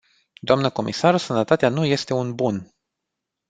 [0.41, 2.73] Dnă comisar, sănătatea nu este un bun.